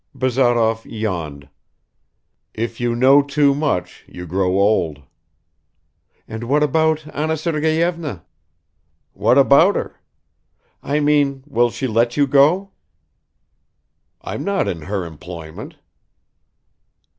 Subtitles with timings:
[0.15, 1.47] Bazarov yawned.
[2.55, 5.03] "If you know too much, you grow old."
[6.27, 8.25] "And what about Anna Sergeyevna?"
[9.13, 10.01] "What about her?"
[10.81, 12.71] "I mean, will she let you go?"
[14.23, 15.75] "I'm not in her employment."